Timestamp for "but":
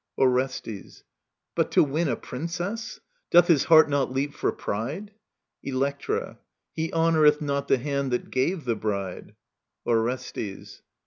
1.53-1.69